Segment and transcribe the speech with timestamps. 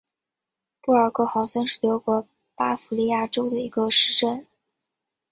[0.81, 4.47] 布尔格豪森是德国巴伐利亚州的一个市镇。